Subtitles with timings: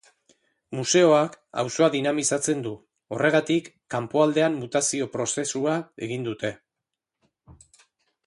[0.77, 2.71] Museoak auzoa dinamizatzen du
[3.17, 5.77] horregatik kanpokaldean mutazio prozesua
[6.07, 6.53] egin dute.